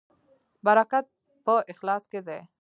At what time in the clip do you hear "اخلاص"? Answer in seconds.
1.71-2.03